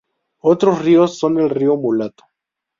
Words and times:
Otros 0.39 0.83
ríos 0.83 1.19
son 1.19 1.37
el 1.37 1.51
río 1.51 1.77
Mulato. 1.77 2.23